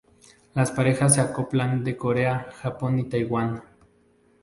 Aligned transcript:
Las 0.55 0.71
parejas 0.71 1.13
se 1.13 1.21
acoplan 1.21 1.83
de 1.83 1.95
Corea, 1.95 2.47
Japón 2.59 2.97
y 2.97 3.03
Taiwán. 3.07 3.61